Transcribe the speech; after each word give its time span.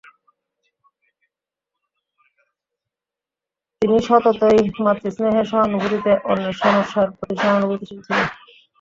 তিনি 3.81 3.97
সততই 4.07 4.59
মাতৃস্নেহে, 4.79 5.43
সহানুভূতিতে, 5.45 6.11
অন্যের 6.31 6.55
সমস্যার 6.61 7.07
প্রতি 7.11 7.35
সহানুভূতিশীল 7.41 7.99
ছিলেন। 8.05 8.27